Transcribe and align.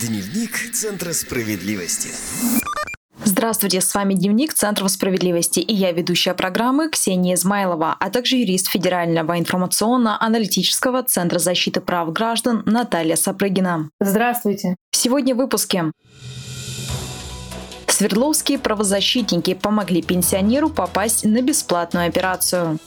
Дневник 0.00 0.72
Центра 0.74 1.14
справедливости. 1.14 2.10
Здравствуйте, 3.24 3.80
с 3.80 3.94
вами 3.94 4.12
Дневник 4.12 4.52
Центра 4.52 4.86
справедливости 4.88 5.60
и 5.60 5.72
я 5.72 5.90
ведущая 5.92 6.34
программы 6.34 6.90
Ксения 6.90 7.34
Измайлова, 7.34 7.96
а 7.98 8.10
также 8.10 8.36
юрист 8.36 8.68
Федерального 8.68 9.38
информационно-аналитического 9.38 11.02
Центра 11.02 11.38
защиты 11.38 11.80
прав 11.80 12.12
граждан 12.12 12.62
Наталья 12.66 13.16
Сапрыгина. 13.16 13.88
Здравствуйте. 13.98 14.76
Сегодня 14.90 15.34
в 15.34 15.38
выпуске. 15.38 15.90
Свердловские 17.86 18.58
правозащитники 18.58 19.54
помогли 19.54 20.02
пенсионеру 20.02 20.68
попасть 20.68 21.24
на 21.24 21.40
бесплатную 21.40 22.08
операцию. 22.08 22.78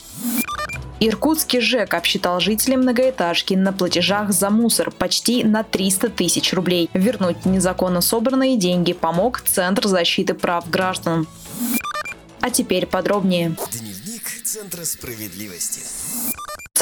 Иркутский 1.01 1.61
ЖЭК 1.61 1.93
обсчитал 1.93 2.41
жителей 2.41 2.75
многоэтажки 2.75 3.53
на 3.53 3.71
платежах 3.71 4.33
за 4.33 4.49
мусор 4.49 4.91
почти 4.91 5.45
на 5.45 5.63
300 5.63 6.09
тысяч 6.09 6.53
рублей. 6.53 6.89
Вернуть 6.93 7.45
незаконно 7.45 8.01
собранные 8.01 8.57
деньги 8.57 8.91
помог 8.91 9.41
Центр 9.41 9.87
защиты 9.87 10.33
прав 10.33 10.69
граждан. 10.69 11.25
А 12.41 12.49
теперь 12.49 12.85
подробнее. 12.85 13.55
Дневник 13.71 14.43
Центра 14.43 14.83
справедливости. 14.83 15.81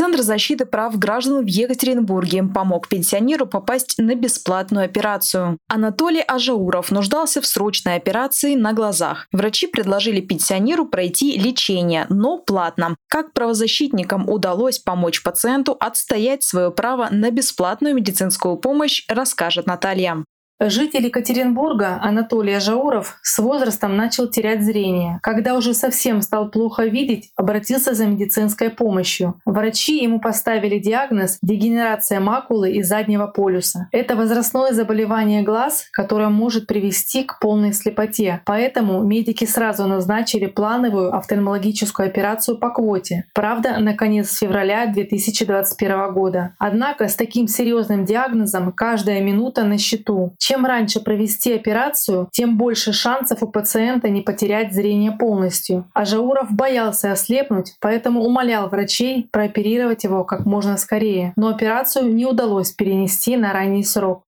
Центр 0.08 0.22
защиты 0.22 0.66
прав 0.66 0.98
граждан 0.98 1.44
в 1.44 1.48
Екатеринбурге 1.48 2.44
помог 2.44 2.88
пенсионеру 2.88 3.46
попасть 3.46 3.96
на 3.98 4.16
бесплатную 4.16 4.86
операцию. 4.86 5.58
Анатолий 5.68 6.24
Ажауров 6.26 6.92
нуждался 6.92 7.42
в 7.42 7.46
срочной 7.46 7.96
операции 7.96 8.56
на 8.56 8.72
глазах. 8.72 9.28
Врачи 9.34 9.68
предложили 9.68 10.22
пенсионеру 10.22 10.86
пройти 10.86 11.38
лечение, 11.38 12.06
но 12.08 12.38
платно. 12.38 12.96
Как 13.10 13.34
правозащитникам 13.34 14.30
удалось 14.30 14.80
помочь 14.80 15.22
пациенту 15.24 15.76
отстоять 15.78 16.42
свое 16.42 16.72
право 16.72 17.10
на 17.12 17.30
бесплатную 17.30 17.94
медицинскую 17.94 18.55
помощь, 18.55 19.04
расскажет 19.10 19.68
Наталья. 19.68 20.24
Житель 20.60 21.06
Екатеринбурга 21.06 22.00
Анатолий 22.02 22.54
Ажауров 22.54 23.20
с 23.22 23.38
возрастом 23.38 23.96
начал 23.96 24.27
терять 24.27 24.64
зрение. 24.64 25.20
Когда 25.22 25.54
уже 25.54 25.76
совсем 25.76 26.24
стал 26.24 26.49
плохо 26.49 26.86
видеть, 26.86 27.30
обратился 27.36 27.94
за 27.94 28.08
медицинской 28.08 28.72
помощью. 28.72 29.40
Врачи 29.46 30.02
ему 30.04 30.20
поставили 30.20 30.80
диагноз 30.80 31.38
дегенерация 31.44 32.20
макулы 32.20 32.72
и 32.72 32.82
заднего 32.82 33.27
полюса. 33.27 33.88
Это 33.91 34.16
возрастное 34.16 34.74
заболевание 34.74 35.44
глаз, 35.44 35.86
которое 35.91 36.30
может 36.30 36.66
привести 36.66 37.24
к 37.24 37.38
полной 37.40 37.71
слепоте. 37.71 38.42
Поэтому 38.44 39.04
медики 39.04 39.46
сразу 39.46 39.86
назначили 39.86 40.48
плановую 40.48 41.16
офтальмологическую 41.16 42.08
операцию 42.08 42.58
по 42.58 42.71
квоте. 42.71 43.26
Правда, 43.36 43.77
на 43.77 43.94
конец 43.94 44.36
февраля 44.36 44.88
2021 44.88 46.12
года. 46.14 46.55
Однако 46.58 47.10
с 47.10 47.16
таким 47.16 47.48
серьезным 47.48 48.05
диагнозом 48.05 48.71
каждая 48.71 49.21
минута 49.21 49.64
на 49.64 49.77
счету. 49.77 50.34
Чем 50.48 50.65
раньше 50.65 51.01
провести 51.01 51.53
операцию, 51.53 52.29
тем 52.31 52.57
больше 52.57 52.93
шансов 52.93 53.43
у 53.43 53.49
пациента 53.49 54.07
не 54.07 54.21
потерять 54.21 54.71
зрение 54.71 55.12
полностью. 55.12 55.91
А 55.93 56.05
Жауров 56.05 56.51
боялся 56.51 57.12
ослепнуть, 57.12 57.73
поэтому 57.81 58.23
умолял 58.23 58.70
врачей 58.70 59.27
прооперировать 59.29 60.05
его 60.05 60.23
как 60.23 60.45
можно 60.45 60.77
скорее. 60.77 61.34
Но 61.35 61.49
операцию 61.49 62.15
не 62.15 62.25
удалось 62.25 62.71
перенести 62.71 63.35
на 63.35 63.51
ранний 63.51 63.84
срок. 63.84 64.23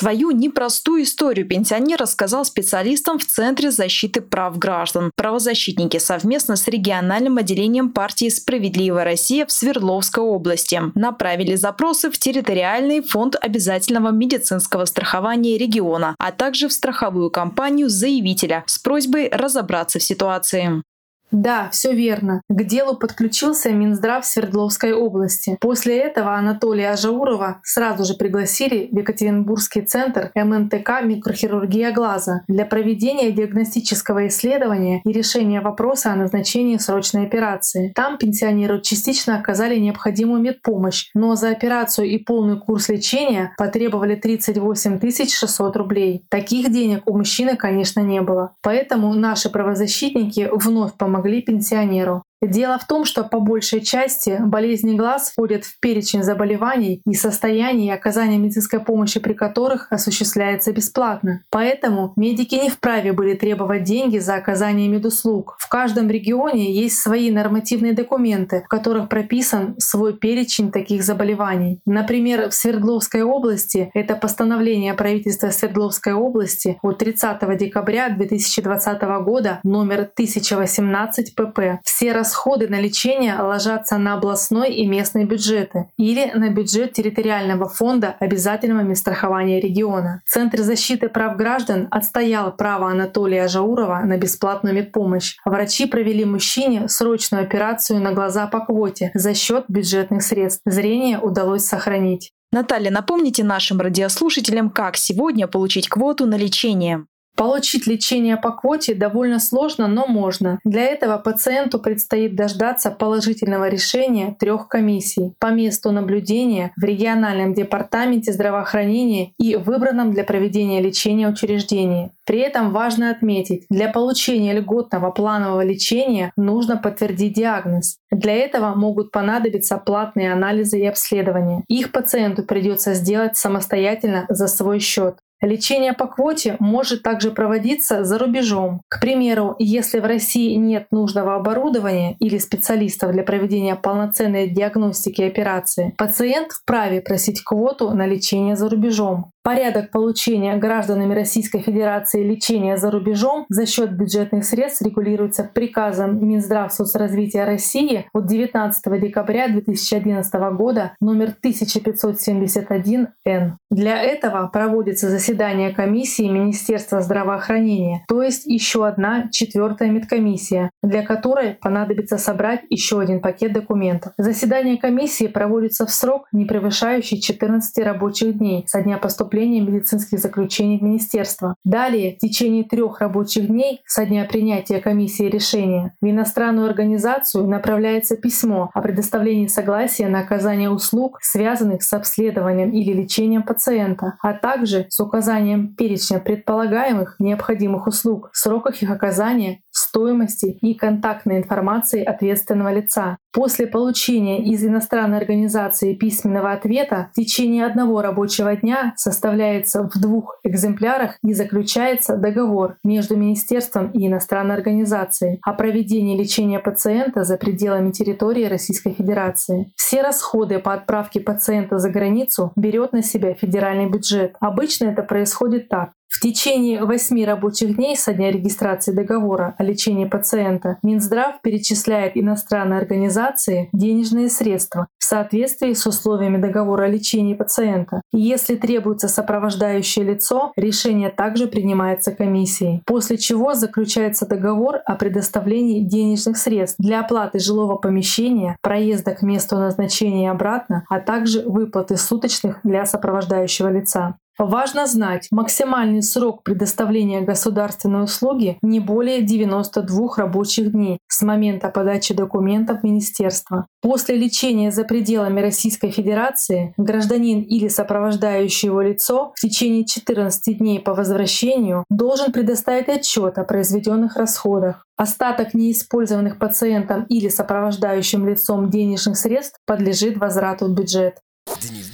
Свою 0.00 0.30
непростую 0.30 1.02
историю 1.02 1.46
пенсионер 1.46 1.98
рассказал 1.98 2.46
специалистам 2.46 3.18
в 3.18 3.26
Центре 3.26 3.70
защиты 3.70 4.22
прав 4.22 4.56
граждан. 4.56 5.10
Правозащитники 5.14 5.98
совместно 5.98 6.56
с 6.56 6.66
региональным 6.68 7.36
отделением 7.36 7.90
партии 7.90 8.30
«Справедливая 8.30 9.04
Россия» 9.04 9.44
в 9.44 9.52
Свердловской 9.52 10.24
области 10.24 10.80
направили 10.94 11.54
запросы 11.54 12.10
в 12.10 12.16
территориальный 12.16 13.02
фонд 13.02 13.36
обязательного 13.38 14.08
медицинского 14.10 14.86
страхования 14.86 15.58
региона, 15.58 16.16
а 16.18 16.32
также 16.32 16.68
в 16.68 16.72
страховую 16.72 17.30
компанию 17.30 17.90
заявителя 17.90 18.64
с 18.66 18.78
просьбой 18.78 19.28
разобраться 19.30 19.98
в 19.98 20.02
ситуации. 20.02 20.82
Да, 21.30 21.68
все 21.70 21.92
верно. 21.92 22.42
К 22.48 22.64
делу 22.64 22.96
подключился 22.96 23.70
Минздрав 23.70 24.24
Свердловской 24.26 24.92
области. 24.92 25.56
После 25.60 25.98
этого 25.98 26.34
Анатолия 26.34 26.90
Ажаурова 26.90 27.60
сразу 27.62 28.04
же 28.04 28.14
пригласили 28.14 28.88
в 28.90 28.98
Екатеринбургский 28.98 29.82
центр 29.82 30.30
МНТК 30.34 31.02
«Микрохирургия 31.02 31.92
глаза» 31.92 32.42
для 32.48 32.66
проведения 32.66 33.30
диагностического 33.30 34.26
исследования 34.26 35.00
и 35.04 35.12
решения 35.12 35.60
вопроса 35.60 36.12
о 36.12 36.16
назначении 36.16 36.76
срочной 36.78 37.26
операции. 37.26 37.92
Там 37.94 38.18
пенсионеру 38.18 38.80
частично 38.80 39.38
оказали 39.38 39.78
необходимую 39.78 40.40
медпомощь, 40.40 41.10
но 41.14 41.36
за 41.36 41.50
операцию 41.50 42.08
и 42.08 42.18
полный 42.18 42.58
курс 42.58 42.88
лечения 42.88 43.52
потребовали 43.56 44.16
38 44.16 44.98
600 45.00 45.76
рублей. 45.76 46.24
Таких 46.28 46.70
денег 46.70 47.02
у 47.06 47.16
мужчины, 47.16 47.56
конечно, 47.56 48.00
не 48.00 48.20
было. 48.20 48.54
Поэтому 48.62 49.14
наши 49.14 49.50
правозащитники 49.50 50.48
вновь 50.52 50.94
помогли 50.94 51.19
помогли 51.20 51.42
пенсионеру. 51.42 52.24
Дело 52.42 52.78
в 52.78 52.86
том, 52.86 53.04
что 53.04 53.22
по 53.22 53.38
большей 53.38 53.82
части 53.82 54.38
болезни 54.40 54.96
глаз 54.96 55.30
входят 55.30 55.64
в 55.64 55.78
перечень 55.78 56.22
заболеваний 56.22 57.02
и 57.06 57.14
состояний, 57.14 57.92
оказания 57.92 58.38
медицинской 58.38 58.80
помощи 58.80 59.20
при 59.20 59.34
которых 59.34 59.88
осуществляется 59.90 60.72
бесплатно. 60.72 61.42
Поэтому 61.50 62.14
медики 62.16 62.54
не 62.54 62.70
вправе 62.70 63.12
были 63.12 63.34
требовать 63.34 63.84
деньги 63.84 64.18
за 64.18 64.36
оказание 64.36 64.88
медуслуг. 64.88 65.56
В 65.58 65.68
каждом 65.68 66.08
регионе 66.08 66.72
есть 66.72 66.98
свои 66.98 67.30
нормативные 67.30 67.92
документы, 67.92 68.62
в 68.64 68.68
которых 68.68 69.10
прописан 69.10 69.74
свой 69.78 70.16
перечень 70.16 70.72
таких 70.72 71.02
заболеваний. 71.02 71.80
Например, 71.84 72.48
в 72.48 72.54
Свердловской 72.54 73.22
области 73.22 73.90
это 73.92 74.16
постановление 74.16 74.94
правительства 74.94 75.50
Свердловской 75.50 76.14
области 76.14 76.78
от 76.80 76.96
30 76.96 77.58
декабря 77.58 78.08
2020 78.08 79.02
года 79.24 79.60
номер 79.62 80.08
1018 80.14 81.34
ПП. 81.34 81.60
Все 81.84 82.12
расходы 82.12 82.29
на 82.68 82.80
лечение 82.80 83.36
ложатся 83.40 83.98
на 83.98 84.14
областной 84.14 84.72
и 84.72 84.86
местные 84.86 85.24
бюджеты 85.24 85.88
или 85.96 86.30
на 86.34 86.50
бюджет 86.50 86.92
территориального 86.92 87.68
фонда 87.68 88.16
обязательного 88.20 88.82
медстрахования 88.82 89.60
региона. 89.60 90.22
Центр 90.26 90.60
защиты 90.62 91.08
прав 91.08 91.36
граждан 91.36 91.88
отстоял 91.90 92.54
право 92.54 92.90
Анатолия 92.90 93.48
Жаурова 93.48 94.02
на 94.04 94.16
бесплатную 94.16 94.74
медпомощь. 94.74 95.36
Врачи 95.44 95.86
провели 95.86 96.24
мужчине 96.24 96.88
срочную 96.88 97.44
операцию 97.44 98.00
на 98.00 98.12
глаза 98.12 98.46
по 98.46 98.60
квоте 98.60 99.10
за 99.14 99.34
счет 99.34 99.64
бюджетных 99.68 100.22
средств. 100.22 100.62
Зрение 100.64 101.18
удалось 101.18 101.64
сохранить. 101.64 102.32
Наталья, 102.52 102.90
напомните 102.90 103.44
нашим 103.44 103.80
радиослушателям, 103.80 104.70
как 104.70 104.96
сегодня 104.96 105.46
получить 105.46 105.88
квоту 105.88 106.26
на 106.26 106.36
лечение. 106.36 107.06
Получить 107.36 107.86
лечение 107.86 108.36
по 108.36 108.50
квоте 108.50 108.94
довольно 108.94 109.38
сложно, 109.38 109.86
но 109.88 110.06
можно. 110.06 110.58
Для 110.64 110.84
этого 110.84 111.16
пациенту 111.16 111.78
предстоит 111.78 112.34
дождаться 112.34 112.90
положительного 112.90 113.68
решения 113.68 114.36
трех 114.38 114.68
комиссий 114.68 115.32
по 115.38 115.46
месту 115.46 115.90
наблюдения 115.90 116.72
в 116.76 116.84
региональном 116.84 117.54
департаменте 117.54 118.32
здравоохранения 118.32 119.32
и 119.38 119.56
выбранном 119.56 120.12
для 120.12 120.24
проведения 120.24 120.82
лечения 120.82 121.28
учреждении. 121.28 122.10
При 122.26 122.40
этом 122.40 122.70
важно 122.72 123.10
отметить, 123.10 123.64
для 123.70 123.88
получения 123.88 124.52
льготного 124.52 125.10
планового 125.10 125.62
лечения 125.62 126.32
нужно 126.36 126.76
подтвердить 126.76 127.32
диагноз. 127.32 127.96
Для 128.10 128.34
этого 128.34 128.74
могут 128.74 129.10
понадобиться 129.10 129.78
платные 129.78 130.32
анализы 130.32 130.78
и 130.78 130.86
обследования. 130.86 131.64
Их 131.68 131.90
пациенту 131.90 132.42
придется 132.42 132.94
сделать 132.94 133.36
самостоятельно 133.36 134.26
за 134.28 134.46
свой 134.46 134.78
счет. 134.78 135.16
Лечение 135.42 135.94
по 135.94 136.06
квоте 136.06 136.56
может 136.58 137.02
также 137.02 137.30
проводиться 137.30 138.04
за 138.04 138.18
рубежом. 138.18 138.82
К 138.88 139.00
примеру, 139.00 139.56
если 139.58 139.98
в 139.98 140.04
России 140.04 140.54
нет 140.54 140.88
нужного 140.90 141.34
оборудования 141.34 142.14
или 142.20 142.36
специалистов 142.36 143.12
для 143.12 143.22
проведения 143.22 143.74
полноценной 143.74 144.48
диагностики 144.48 145.22
и 145.22 145.28
операции, 145.28 145.94
пациент 145.96 146.52
вправе 146.52 147.00
просить 147.00 147.42
квоту 147.42 147.90
на 147.90 148.06
лечение 148.06 148.54
за 148.54 148.68
рубежом. 148.68 149.32
Порядок 149.42 149.90
получения 149.90 150.54
гражданами 150.56 151.14
Российской 151.14 151.60
Федерации 151.60 152.22
лечения 152.22 152.76
за 152.76 152.90
рубежом 152.90 153.46
за 153.48 153.64
счет 153.64 153.92
бюджетных 153.92 154.44
средств 154.44 154.82
регулируется 154.82 155.44
приказом 155.44 156.22
Минздрав 156.28 156.70
соцразвития 156.70 157.46
России 157.46 158.04
от 158.12 158.26
19 158.26 159.00
декабря 159.00 159.48
2011 159.48 160.34
года 160.52 160.92
номер 161.00 161.34
1571-Н. 161.42 163.56
Для 163.70 164.02
этого 164.02 164.46
проводится 164.48 165.08
заседание 165.08 165.70
комиссии 165.70 166.28
Министерства 166.28 167.00
здравоохранения, 167.00 168.04
то 168.08 168.22
есть 168.22 168.44
еще 168.44 168.86
одна 168.86 169.30
четвертая 169.30 169.90
медкомиссия, 169.90 170.70
для 170.82 171.02
которой 171.02 171.54
понадобится 171.54 172.18
собрать 172.18 172.60
еще 172.68 173.00
один 173.00 173.22
пакет 173.22 173.54
документов. 173.54 174.12
Заседание 174.18 174.76
комиссии 174.76 175.28
проводится 175.28 175.86
в 175.86 175.90
срок, 175.90 176.26
не 176.30 176.44
превышающий 176.44 177.22
14 177.22 177.86
рабочих 177.86 178.36
дней 178.36 178.64
со 178.66 178.82
дня 178.82 178.98
поступления 178.98 179.29
поступления 179.30 179.60
медицинских 179.60 180.18
заключений 180.18 180.78
в 180.78 180.82
министерство. 180.82 181.54
Далее, 181.64 182.16
в 182.16 182.18
течение 182.18 182.64
трех 182.64 183.00
рабочих 183.00 183.46
дней 183.46 183.80
со 183.86 184.04
дня 184.04 184.24
принятия 184.24 184.80
комиссии 184.80 185.24
решения 185.24 185.94
в 186.00 186.06
иностранную 186.06 186.68
организацию 186.68 187.46
направляется 187.46 188.16
письмо 188.16 188.70
о 188.74 188.82
предоставлении 188.82 189.46
согласия 189.46 190.08
на 190.08 190.20
оказание 190.20 190.68
услуг, 190.68 191.18
связанных 191.22 191.84
с 191.84 191.92
обследованием 191.92 192.70
или 192.70 192.92
лечением 192.92 193.44
пациента, 193.44 194.14
а 194.20 194.32
также 194.32 194.86
с 194.88 194.98
указанием 194.98 195.76
перечня 195.76 196.18
предполагаемых 196.18 197.14
необходимых 197.20 197.86
услуг, 197.86 198.30
сроках 198.32 198.82
их 198.82 198.90
оказания, 198.90 199.60
стоимости 199.90 200.58
и 200.62 200.74
контактной 200.74 201.38
информации 201.38 202.04
ответственного 202.04 202.72
лица. 202.72 203.18
После 203.32 203.66
получения 203.66 204.44
из 204.44 204.64
иностранной 204.64 205.18
организации 205.18 205.94
письменного 205.94 206.52
ответа 206.52 207.10
в 207.12 207.16
течение 207.16 207.66
одного 207.66 208.00
рабочего 208.02 208.54
дня 208.56 208.94
составляется 208.96 209.88
в 209.88 210.00
двух 210.00 210.38
экземплярах 210.44 211.18
и 211.24 211.32
заключается 211.32 212.16
договор 212.16 212.76
между 212.84 213.16
Министерством 213.16 213.90
и 213.90 214.06
иностранной 214.06 214.54
организацией 214.54 215.40
о 215.42 215.54
проведении 215.54 216.16
лечения 216.16 216.60
пациента 216.60 217.24
за 217.24 217.36
пределами 217.36 217.90
территории 217.90 218.44
Российской 218.44 218.92
Федерации. 218.92 219.72
Все 219.76 220.02
расходы 220.02 220.58
по 220.60 220.72
отправке 220.72 221.20
пациента 221.20 221.78
за 221.78 221.90
границу 221.90 222.52
берет 222.56 222.92
на 222.92 223.02
себя 223.02 223.34
федеральный 223.34 223.88
бюджет. 223.88 224.36
Обычно 224.40 224.86
это 224.86 225.02
происходит 225.02 225.68
так. 225.68 225.90
В 226.10 226.18
течение 226.18 226.84
восьми 226.84 227.24
рабочих 227.24 227.76
дней 227.76 227.96
со 227.96 228.12
дня 228.12 228.32
регистрации 228.32 228.90
договора 228.90 229.54
о 229.58 229.62
лечении 229.62 230.06
пациента 230.06 230.76
Минздрав 230.82 231.40
перечисляет 231.40 232.16
иностранной 232.16 232.78
организации 232.78 233.68
денежные 233.72 234.28
средства 234.28 234.88
в 234.98 235.04
соответствии 235.04 235.72
с 235.72 235.86
условиями 235.86 236.36
договора 236.36 236.84
о 236.84 236.88
лечении 236.88 237.34
пациента. 237.34 238.02
И 238.12 238.18
если 238.18 238.56
требуется 238.56 239.06
сопровождающее 239.06 240.04
лицо, 240.04 240.52
решение 240.56 241.10
также 241.10 241.46
принимается 241.46 242.10
комиссией, 242.10 242.82
после 242.86 243.16
чего 243.16 243.54
заключается 243.54 244.26
договор 244.26 244.80
о 244.84 244.96
предоставлении 244.96 245.84
денежных 245.84 246.38
средств 246.38 246.74
для 246.80 247.00
оплаты 247.00 247.38
жилого 247.38 247.76
помещения, 247.76 248.56
проезда 248.62 249.12
к 249.12 249.22
месту 249.22 249.56
назначения 249.56 250.24
и 250.24 250.28
обратно, 250.28 250.84
а 250.88 250.98
также 250.98 251.48
выплаты 251.48 251.96
суточных 251.96 252.58
для 252.64 252.84
сопровождающего 252.84 253.68
лица. 253.68 254.16
Важно 254.40 254.86
знать, 254.86 255.28
максимальный 255.30 256.02
срок 256.02 256.42
предоставления 256.44 257.20
государственной 257.20 258.04
услуги 258.04 258.56
не 258.62 258.80
более 258.80 259.20
92 259.20 260.14
рабочих 260.16 260.72
дней 260.72 260.96
с 261.08 261.20
момента 261.20 261.68
подачи 261.68 262.14
документов 262.14 262.80
в 262.80 262.84
Министерство. 262.84 263.66
После 263.82 264.16
лечения 264.16 264.70
за 264.70 264.84
пределами 264.84 265.42
Российской 265.42 265.90
Федерации 265.90 266.72
гражданин 266.78 267.42
или 267.42 267.68
сопровождающее 267.68 268.70
его 268.70 268.80
лицо 268.80 269.34
в 269.36 269.40
течение 269.40 269.84
14 269.84 270.56
дней 270.56 270.80
по 270.80 270.94
возвращению 270.94 271.84
должен 271.90 272.32
предоставить 272.32 272.88
отчет 272.88 273.36
о 273.36 273.44
произведенных 273.44 274.16
расходах. 274.16 274.86
Остаток 274.96 275.52
неиспользованных 275.52 276.38
пациентом 276.38 277.04
или 277.10 277.28
сопровождающим 277.28 278.26
лицом 278.26 278.70
денежных 278.70 279.18
средств 279.18 279.58
подлежит 279.66 280.16
возврату 280.16 280.64
в 280.64 280.74
бюджет. 280.74 281.18
Дневник 281.60 281.89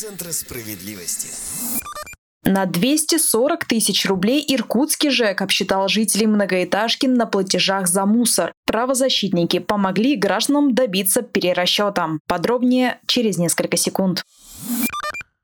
Центра 0.00 0.30
справедливости. 0.30 1.26
На 2.44 2.66
240 2.66 3.64
тысяч 3.64 4.06
рублей 4.06 4.44
иркутский 4.46 5.10
ЖЭК 5.10 5.42
обсчитал 5.42 5.88
жителей 5.88 6.28
многоэтажки 6.28 7.06
на 7.06 7.26
платежах 7.26 7.88
за 7.88 8.06
мусор. 8.06 8.52
Правозащитники 8.64 9.58
помогли 9.58 10.14
гражданам 10.14 10.72
добиться 10.72 11.22
перерасчета. 11.22 12.10
Подробнее 12.28 13.00
через 13.08 13.38
несколько 13.38 13.76
секунд. 13.76 14.22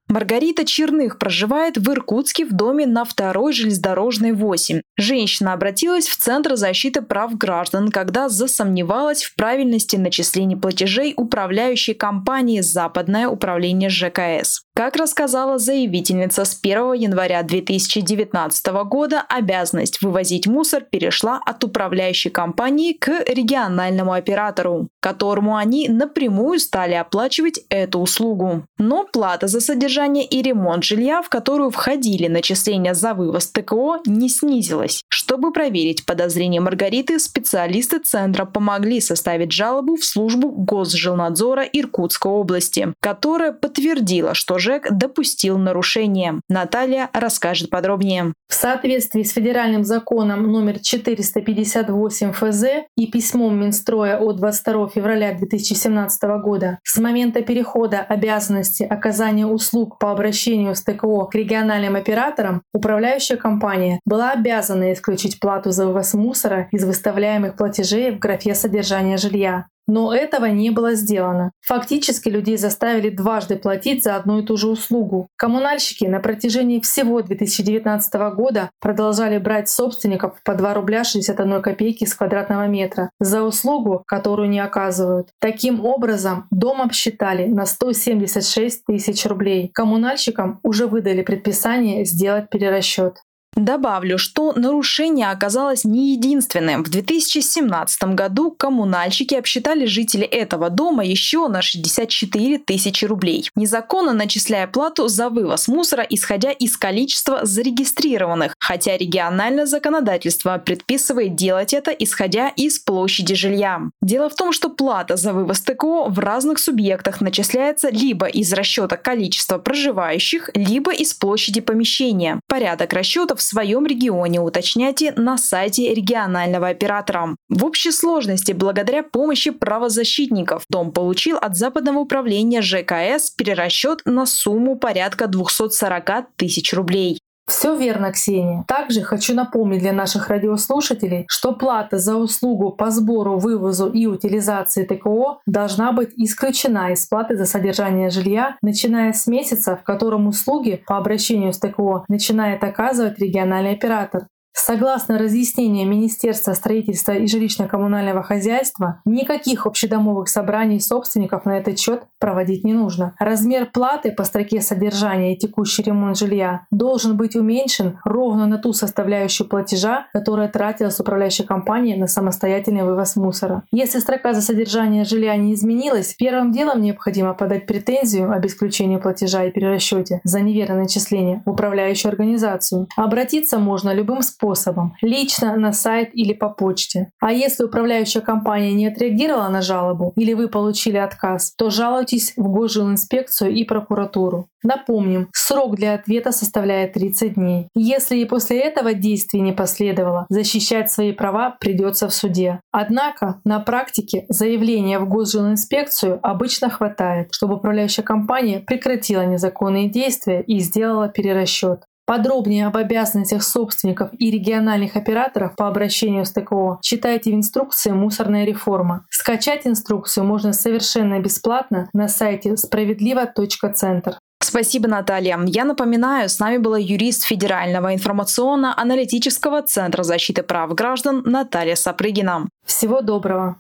Маргарита 0.09 0.67
Черных 0.67 1.19
проживает 1.19 1.79
в 1.79 1.91
Иркутске 1.91 2.45
в 2.45 2.53
доме 2.53 2.87
на 2.87 3.05
второй 3.05 3.55
железнодорожной 3.55 4.33
8. 4.33 4.83
Женщина 4.99 5.55
обратилась 5.55 6.07
в 6.07 6.17
Центр 6.17 6.57
защиты 6.57 7.01
прав 7.01 7.37
граждан, 7.39 7.91
когда 7.91 8.29
засомневалась 8.29 9.23
в 9.25 9.35
правильности 9.35 9.97
начислений 9.97 10.57
платежей 10.57 11.15
управляющей 11.17 11.95
компании 11.95 12.61
«Западное 12.61 13.29
управление 13.29 13.89
ЖКС». 13.89 14.61
Как 14.77 14.97
рассказала 14.97 15.59
заявительница, 15.59 16.45
с 16.45 16.59
1 16.61 16.95
января 16.95 17.43
2019 17.43 18.67
года 18.85 19.25
обязанность 19.29 20.03
вывозить 20.03 20.47
мусор 20.47 20.83
перешла 20.83 21.41
от 21.47 21.65
управляющей 21.65 22.31
компании 22.31 22.93
к 22.93 23.09
региональному 23.29 24.13
оператору, 24.13 24.89
которому 25.01 25.57
они 25.57 25.89
напрямую 25.89 26.59
стали 26.59 26.95
оплачивать 26.95 27.61
эту 27.69 28.01
услугу. 28.01 28.67
Но 28.79 29.05
плата 29.05 29.47
за 29.47 29.61
содержание 29.61 29.94
и 30.03 30.43
ремонт 30.43 30.85
жилья, 30.85 31.23
в 31.23 31.29
которую 31.29 31.71
входили 31.71 32.29
начисления 32.29 32.95
за 32.95 33.15
вывоз 33.15 33.47
ТКО, 33.49 34.01
не 34.07 34.29
снизилась. 34.29 35.03
Чтобы 35.09 35.53
проверить 35.53 36.05
подозрения 36.07 36.61
Маргариты, 36.61 37.19
специалисты 37.19 37.99
центра 37.99 38.45
помогли 38.45 39.01
составить 39.01 39.53
жалобу 39.53 39.97
в 39.97 40.05
службу 40.05 40.51
Госжилнадзора 40.51 41.63
Иркутской 41.63 42.33
области, 42.33 42.93
которая 43.01 43.53
подтвердила, 43.53 44.35
что 44.35 44.59
ЖЭК 44.59 44.89
допустил 44.91 45.59
нарушение. 45.59 46.41
Наталья 46.49 47.11
расскажет 47.13 47.71
подробнее. 47.71 48.33
В 48.49 48.55
соответствии 48.55 49.23
с 49.23 49.33
федеральным 49.33 49.85
законом 49.85 50.51
номер 50.51 50.79
458 50.79 52.33
ФЗ 52.33 52.65
и 52.97 53.07
письмом 53.07 53.59
Минстроя 53.61 54.19
от 54.19 54.37
22 54.37 54.89
февраля 54.89 55.35
2017 55.35 56.23
года 56.43 56.79
с 56.85 56.99
момента 56.99 57.43
перехода 57.43 58.01
обязанности 58.01 58.83
оказания 58.83 59.47
услуг 59.47 59.84
по 59.87 60.11
обращению 60.11 60.75
с 60.75 60.83
ТКО 60.83 61.27
к 61.27 61.35
региональным 61.35 61.97
операторам 61.97 62.63
управляющая 62.73 63.37
компания 63.37 64.01
была 64.05 64.33
обязана 64.33 64.93
исключить 64.93 65.41
плату 65.41 65.71
за 65.71 65.87
вывоз 65.87 66.15
мусора 66.15 66.69
из 66.71 66.85
выставляемых 66.85 67.57
платежей 67.57 68.11
в 68.11 68.19
графе 68.19 68.55
содержания 68.55 69.17
жилья. 69.17 69.67
Но 69.87 70.15
этого 70.15 70.47
не 70.47 70.71
было 70.71 70.95
сделано. 70.95 71.53
Фактически 71.61 72.29
людей 72.29 72.57
заставили 72.57 73.11
дважды 73.11 73.57
платить 73.57 74.03
за 74.03 74.17
одну 74.17 74.41
и 74.41 74.45
ту 74.45 74.57
же 74.57 74.69
услугу. 74.69 75.29
Коммунальщики 75.37 76.05
на 76.05 76.21
протяжении 76.21 76.81
всего 76.81 77.23
2019 77.23 78.15
года 78.35 78.71
продолжали 78.81 79.39
брать 79.39 79.69
собственников 79.69 80.41
по 80.45 80.55
2 80.55 80.75
рубля 80.75 81.05
61 81.05 81.63
копейки 81.63 82.05
с 82.05 82.15
квадратного 82.15 82.67
метра 82.67 83.11
за 83.21 83.43
услугу, 83.43 84.03
которую 84.07 84.49
не 84.49 84.61
оказывают. 84.61 85.29
Таким 85.41 85.85
образом, 85.85 86.47
дом 86.51 86.81
обсчитали 86.81 87.47
на 87.47 87.67
176 87.67 88.85
тысяч 88.85 89.27
рублей. 89.27 89.71
Коммунальщикам 89.75 90.61
уже 90.63 90.87
выдали 90.87 91.23
предписание 91.23 92.05
сделать 92.05 92.49
перерасчет. 92.49 93.19
Добавлю, 93.57 94.19
что 94.19 94.53
нарушение 94.53 95.31
оказалось 95.31 95.85
не 95.85 96.13
единственным. 96.13 96.83
В 96.83 96.91
2017 96.91 98.15
году 98.15 98.51
коммунальщики 98.51 99.35
обсчитали 99.35 99.87
жителей 99.87 100.27
этого 100.27 100.71
дома 100.71 101.05
еще 101.05 101.47
на 101.49 101.63
64 101.63 102.59
тысячи 102.59 103.05
рублей, 103.05 103.49
незаконно 103.55 104.13
начисляя 104.13 104.67
плату 104.67 105.09
за 105.09 105.29
вывоз 105.29 105.69
мусора, 105.69 106.05
исходя 106.09 106.51
из 106.51 106.77
количества 106.77 107.41
зарегистрированных, 107.45 108.55
хотя 108.59 108.97
региональное 108.97 109.67
законодательство 109.67 110.59
предписывает 110.59 111.37
делать 111.37 111.73
это, 111.75 111.93
исходя 111.93 112.49
из 112.49 112.81
площади 112.81 113.35
жилья. 113.35 113.81
Дело 114.03 114.29
в 114.29 114.35
том, 114.35 114.53
что 114.53 114.69
плата 114.69 115.17
за 115.17 115.33
вывоз 115.33 115.61
ТКО 115.61 116.07
в 116.09 116.19
разных 116.19 116.59
субъектах 116.59 117.21
начисляется 117.21 117.89
либо 117.91 118.27
из 118.27 118.53
расчета 118.53 118.97
количества 118.97 119.59
проживающих, 119.59 120.51
либо 120.55 120.93
из 120.93 121.15
площади 121.15 121.61
помещения. 121.61 122.41
Порядок 122.49 122.93
расчетов 122.93 123.44
своем 123.45 123.87
регионе 123.87 124.41
уточняйте 124.41 125.13
на 125.17 125.39
сайте 125.39 125.95
регионального 125.95 126.69
оператора. 126.69 127.37
В 127.49 127.65
общей 127.65 127.93
сложности, 127.93 128.53
благодаря 128.53 129.03
помощи 129.03 129.51
правозащитников, 129.51 130.65
дом 130.69 130.93
получил 130.93 131.37
от 131.37 131.57
Западного 131.57 131.99
управления 131.99 132.63
ЖКС 132.63 133.31
перерасчет 133.31 134.01
на 134.05 134.27
сумму 134.27 134.77
порядка 134.77 135.27
240 135.27 136.37
тысяч 136.37 136.73
рублей. 136.73 137.19
Все 137.47 137.77
верно, 137.77 138.11
Ксения. 138.11 138.65
Также 138.67 139.03
хочу 139.03 139.35
напомнить 139.35 139.81
для 139.81 139.93
наших 139.93 140.29
радиослушателей, 140.29 141.27
что 141.29 141.53
плата 141.53 141.99
за 141.99 142.17
услугу 142.17 142.73
по 142.73 142.91
сбору, 142.91 143.39
вывозу 143.39 143.91
и 143.91 144.07
утилизации 144.07 144.85
ТКО 144.85 145.41
должна 145.47 145.93
быть 145.93 146.13
исключена 146.17 146.93
из 146.93 147.07
платы 147.07 147.37
за 147.37 147.45
содержание 147.45 148.09
жилья, 148.09 148.57
начиная 148.63 149.13
с 149.13 149.27
месяца, 149.27 149.77
в 149.77 149.83
котором 149.83 150.27
услуги 150.27 150.83
по 150.87 150.97
обращению 150.97 151.53
с 151.53 151.59
ТКО 151.59 152.05
начинает 152.09 152.65
оказывать 152.65 153.19
региональный 153.19 153.73
оператор. 153.73 154.27
Согласно 154.57 155.19
разъяснениям 155.19 155.91
Министерства 155.91 156.53
строительства 156.53 157.11
и 157.13 157.27
жилищно-коммунального 157.27 158.23
хозяйства, 158.23 159.01
никаких 159.05 159.67
общедомовых 159.67 160.29
собраний 160.29 160.79
собственников 160.79 161.45
на 161.45 161.59
этот 161.59 161.79
счет 161.79 162.05
проводить 162.21 162.63
не 162.65 162.73
нужно. 162.73 163.15
Размер 163.19 163.67
платы 163.67 164.13
по 164.13 164.23
строке 164.23 164.61
содержания 164.61 165.35
и 165.35 165.37
текущий 165.37 165.83
ремонт 165.83 166.17
жилья 166.17 166.67
должен 166.71 167.17
быть 167.17 167.35
уменьшен 167.35 167.99
ровно 168.05 168.47
на 168.47 168.59
ту 168.59 168.73
составляющую 168.73 169.49
платежа, 169.49 170.07
которая 170.13 170.49
тратилась 170.49 171.01
управляющей 171.01 171.45
компанией 171.45 171.99
на 171.99 172.07
самостоятельный 172.07 172.85
вывоз 172.85 173.17
мусора. 173.17 173.65
Если 173.73 173.99
строка 173.99 174.35
за 174.35 174.41
содержание 174.41 175.05
жилья 175.05 175.35
не 175.37 175.55
изменилась, 175.55 176.15
первым 176.17 176.53
делом 176.53 176.81
необходимо 176.81 177.35
подать 177.35 177.67
претензию 177.67 178.33
об 178.33 178.47
исключении 178.47 178.99
платежа 178.99 179.45
и 179.45 179.51
перерасчете 179.51 180.21
за 180.23 180.41
неверное 180.41 180.83
начисление 180.83 181.43
в 181.45 181.51
управляющую 181.51 182.11
организацию. 182.11 182.87
Обратиться 182.97 183.59
можно 183.59 183.93
любым 183.93 184.23
способом 184.23 184.44
способом– 184.45 184.95
лично, 185.03 185.57
на 185.57 185.73
сайт 185.73 186.11
или 186.13 186.35
по 186.35 186.51
почте. 186.51 187.11
А 187.21 187.33
если 187.33 187.65
управляющая 187.65 188.21
компания 188.21 188.73
не 188.75 188.87
отреагировала 188.89 189.49
на 189.49 189.63
жалобу 189.63 190.13
или 190.17 190.35
вы 190.35 190.49
получили 190.49 190.99
отказ, 190.99 191.55
то 191.57 191.71
жалуйтесь 191.71 192.35
в 192.37 192.49
госжилинспекцию 192.49 193.53
и 193.53 193.65
прокуратуру. 193.65 194.49
Напомним, 194.63 195.29
срок 195.33 195.77
для 195.77 195.95
ответа 195.95 196.33
составляет 196.33 196.95
30 196.95 197.35
дней. 197.35 197.69
Если 197.75 198.19
и 198.19 198.25
после 198.25 198.61
этого 198.61 198.95
действий 198.95 199.41
не 199.41 199.53
последовало, 199.53 200.27
защищать 200.29 200.91
свои 200.91 201.13
права 201.13 201.57
придется 201.61 202.09
в 202.09 202.15
суде. 202.15 202.61
Однако 202.73 203.41
на 203.45 203.61
практике 203.61 204.25
заявления 204.29 204.99
в 204.99 205.09
госжилинспекцию 205.09 206.19
обычно 206.23 206.71
хватает, 206.71 207.29
чтобы 207.33 207.57
управляющая 207.57 208.05
компания 208.05 208.61
прекратила 208.61 209.25
незаконные 209.27 209.89
действия 209.89 210.43
и 210.43 210.59
сделала 210.61 211.09
перерасчет. 211.09 211.81
Подробнее 212.07 212.67
об 212.67 212.77
обязанностях 212.77 213.43
собственников 213.43 214.11
и 214.19 214.31
региональных 214.31 214.97
операторов 214.97 215.57
по 215.57 215.69
обращению 215.69 216.27
с 216.27 216.33
ТКО 216.33 216.79
читайте 216.83 217.31
в 217.31 217.35
инструкции 217.35 217.93
«Мусорная 217.93 218.45
реформа». 218.45 219.07
Скачать 219.09 219.67
инструкцию 219.67 220.25
можно 220.25 220.53
совершенно 220.53 221.19
бесплатно 221.19 221.89
на 221.95 222.09
сайте 222.09 222.59
справедливо.центр. 222.59 224.19
Спасибо, 224.43 224.87
Наталья. 224.87 225.41
Я 225.47 225.65
напоминаю, 225.65 226.29
с 226.29 226.39
нами 226.39 226.59
была 226.59 226.77
юрист 226.79 227.25
Федерального 227.25 227.95
информационно-аналитического 227.95 229.63
центра 229.63 230.03
защиты 230.03 230.43
прав 230.43 230.75
граждан 230.75 231.23
Наталья 231.25 231.75
Сапрыгина. 231.75 232.49
Всего 232.67 233.01
доброго. 233.01 233.57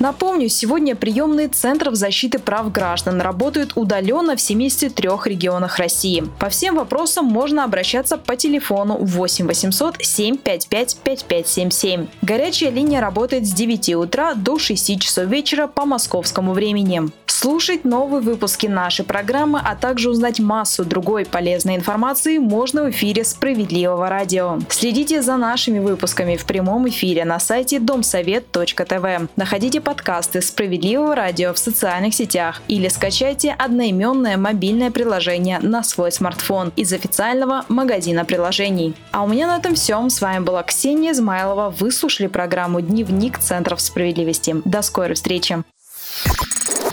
Напомню, 0.00 0.48
сегодня 0.48 0.96
приемные 0.96 1.48
центров 1.48 1.94
защиты 1.94 2.38
прав 2.38 2.72
граждан 2.72 3.20
работают 3.20 3.72
удаленно 3.74 4.34
в 4.34 4.40
73 4.40 5.10
регионах 5.26 5.76
России. 5.76 6.24
По 6.38 6.48
всем 6.48 6.76
вопросам 6.76 7.26
можно 7.26 7.64
обращаться 7.64 8.16
по 8.16 8.34
телефону 8.34 8.96
8 8.96 9.46
800 9.46 9.96
755 10.00 10.96
5577. 11.04 12.06
Горячая 12.22 12.70
линия 12.70 13.02
работает 13.02 13.46
с 13.46 13.52
9 13.52 13.94
утра 13.96 14.32
до 14.32 14.58
6 14.58 14.98
часов 14.98 15.26
вечера 15.26 15.66
по 15.66 15.84
московскому 15.84 16.54
времени. 16.54 17.10
Слушать 17.26 17.86
новые 17.86 18.20
выпуски 18.20 18.66
нашей 18.66 19.04
программы, 19.04 19.62
а 19.64 19.74
также 19.74 20.10
узнать 20.10 20.40
массу 20.40 20.84
другой 20.84 21.24
полезной 21.24 21.76
информации 21.76 22.36
можно 22.36 22.82
в 22.82 22.90
эфире 22.90 23.24
Справедливого 23.24 24.10
радио. 24.10 24.58
Следите 24.68 25.22
за 25.22 25.38
нашими 25.38 25.78
выпусками 25.78 26.36
в 26.36 26.44
прямом 26.44 26.86
эфире 26.90 27.24
на 27.24 27.40
сайте 27.40 27.80
домсовет.тв. 27.80 29.30
Находите 29.36 29.80
подкасты 29.90 30.40
Справедливого 30.40 31.16
радио 31.16 31.52
в 31.52 31.58
социальных 31.58 32.14
сетях 32.14 32.62
или 32.68 32.86
скачайте 32.86 33.50
одноименное 33.50 34.36
мобильное 34.36 34.92
приложение 34.92 35.58
на 35.58 35.82
свой 35.82 36.12
смартфон 36.12 36.72
из 36.76 36.92
официального 36.92 37.64
магазина 37.68 38.24
приложений. 38.24 38.94
А 39.10 39.24
у 39.24 39.26
меня 39.26 39.48
на 39.48 39.56
этом 39.56 39.74
все. 39.74 40.08
С 40.08 40.20
вами 40.20 40.44
была 40.44 40.62
Ксения 40.62 41.10
Измайлова. 41.10 41.74
Вы 41.76 41.90
слушали 41.90 42.28
программу 42.28 42.80
«Дневник 42.80 43.40
Центров 43.40 43.80
справедливости». 43.80 44.54
До 44.64 44.82
скорой 44.82 45.16
встречи! 45.16 45.60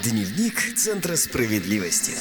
Дневник 0.01 0.75
Центра 0.75 1.16
справедливости. 1.16 2.13